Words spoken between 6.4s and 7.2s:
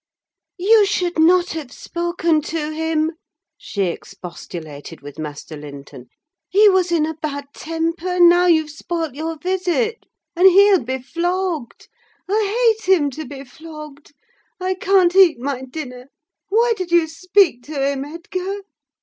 "He was in a